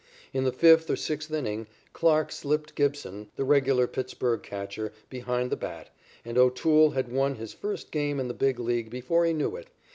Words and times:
In 0.33 0.45
the 0.45 0.51
fifth 0.51 0.89
or 0.89 0.95
sixth 0.95 1.31
inning 1.31 1.67
Clarke 1.93 2.31
slipped 2.31 2.73
Gibson, 2.73 3.29
the 3.35 3.43
regular 3.43 3.85
Pittsburg 3.85 4.41
catcher, 4.41 4.93
behind 5.11 5.51
the 5.51 5.55
bat, 5.55 5.91
and 6.25 6.39
O'Toole 6.39 6.89
had 6.89 7.11
won 7.11 7.35
his 7.35 7.53
first 7.53 7.91
game 7.91 8.19
in 8.19 8.27
the 8.27 8.33
Big 8.33 8.57
League 8.59 8.89
before 8.89 9.25
he 9.27 9.33
knew 9.33 9.55
it. 9.55 9.67